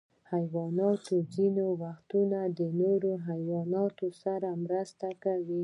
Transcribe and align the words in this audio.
حیوانات 0.31 1.05
ځینې 1.33 1.65
وختونه 1.81 2.39
د 2.57 2.59
نورو 2.79 3.11
حیواناتو 3.27 4.07
سره 4.23 4.47
مرسته 4.63 5.07
کوي. 5.23 5.59